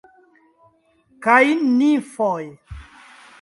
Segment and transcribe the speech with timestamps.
[1.27, 2.41] kaj nimfoj.